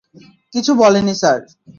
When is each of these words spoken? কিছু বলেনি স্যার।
কিছু 0.53 0.71
বলেনি 0.75 1.13
স্যার। 1.21 1.39